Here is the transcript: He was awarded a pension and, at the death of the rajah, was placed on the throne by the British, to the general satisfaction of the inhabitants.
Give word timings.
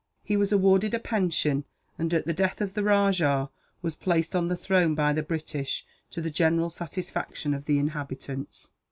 He 0.23 0.35
was 0.35 0.51
awarded 0.51 0.95
a 0.95 0.99
pension 0.99 1.63
and, 1.99 2.11
at 2.11 2.25
the 2.25 2.33
death 2.33 2.59
of 2.59 2.73
the 2.73 2.81
rajah, 2.81 3.51
was 3.83 3.93
placed 3.95 4.35
on 4.35 4.47
the 4.47 4.57
throne 4.57 4.95
by 4.95 5.13
the 5.13 5.21
British, 5.21 5.85
to 6.09 6.21
the 6.23 6.31
general 6.31 6.71
satisfaction 6.71 7.53
of 7.53 7.65
the 7.65 7.77
inhabitants. 7.77 8.71